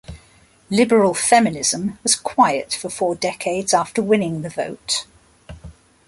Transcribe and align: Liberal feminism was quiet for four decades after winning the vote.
Liberal 0.71 1.13
feminism 1.13 1.99
was 2.01 2.15
quiet 2.15 2.73
for 2.73 2.89
four 2.89 3.13
decades 3.13 3.71
after 3.71 4.01
winning 4.01 4.41
the 4.41 4.49
vote. 4.49 5.05